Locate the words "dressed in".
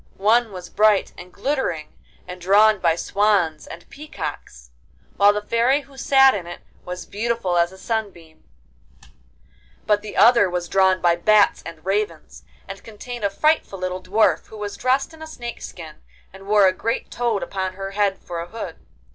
14.75-15.21